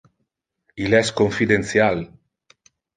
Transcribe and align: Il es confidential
Il 0.79 0.95
es 1.01 1.13
confidential 1.21 2.05